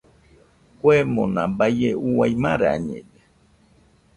[0.79, 3.19] Kuemona baie uai marañede.